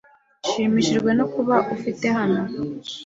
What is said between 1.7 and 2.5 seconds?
ufite hano.